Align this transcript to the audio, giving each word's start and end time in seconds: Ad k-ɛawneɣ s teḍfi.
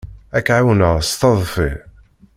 Ad 0.37 0.41
k-ɛawneɣ 0.45 0.95
s 1.07 1.11
teḍfi. 1.19 1.69